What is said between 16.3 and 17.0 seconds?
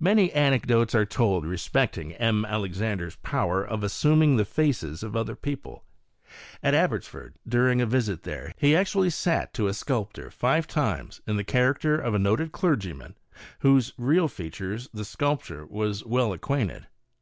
acquainted.